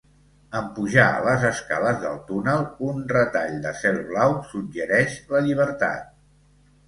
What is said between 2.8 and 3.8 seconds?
un retall de